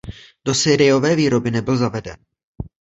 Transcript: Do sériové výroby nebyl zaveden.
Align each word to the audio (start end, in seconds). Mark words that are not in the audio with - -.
Do 0.45 0.53
sériové 0.55 1.15
výroby 1.15 1.51
nebyl 1.51 1.77
zaveden. 1.77 2.17